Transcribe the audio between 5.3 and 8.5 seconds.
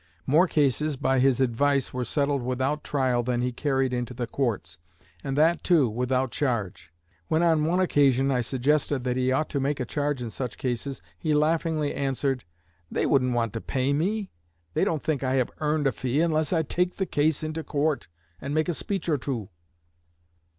that, too, without charge. When on one occasion I